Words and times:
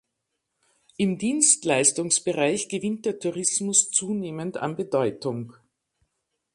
Im 0.97 1.19
Dienstleistungsbereich 1.19 2.67
gewinnt 2.69 3.05
der 3.05 3.19
Tourismus 3.19 3.91
zunehmend 3.91 4.57
an 4.57 4.75
Bedeutung. 4.75 5.53